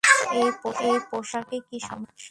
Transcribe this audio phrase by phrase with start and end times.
[0.87, 2.19] এই পোশাকে কী সমস্যা?